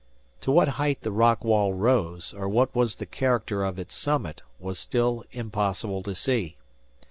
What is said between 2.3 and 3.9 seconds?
or what was the character of